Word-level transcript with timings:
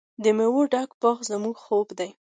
د 0.23 0.25
میوو 0.37 0.61
ډک 0.71 0.89
باغونه 1.01 1.27
زموږ 1.31 1.55
خوب 1.63 1.87
دی. 1.99 2.09